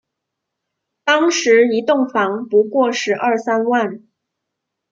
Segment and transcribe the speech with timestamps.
[1.03, 4.01] 当时一栋房不过十二三万